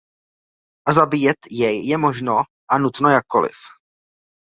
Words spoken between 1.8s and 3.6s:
je možno a nutno jakkoliv.